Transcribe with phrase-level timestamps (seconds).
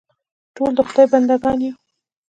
[0.55, 1.73] ټول د خدای بنده ګان یو.